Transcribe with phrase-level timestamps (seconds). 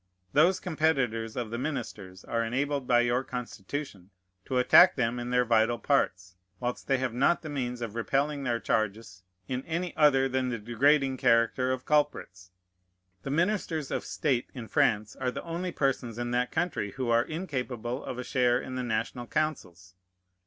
[0.33, 4.09] Those competitors of the ministers are enabled by your Constitution
[4.45, 8.41] to attack them in their vital parts, whilst they have not the means of repelling
[8.43, 12.49] their charges in any other than the degrading character of culprits.
[13.21, 17.21] The ministers of state in Prance are the only persons in that country who are
[17.21, 19.93] incapable of a share in the national councils.